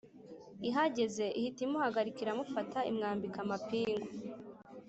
[0.67, 4.07] ihageze ihita imuhagarika iramufata imwambika amapingu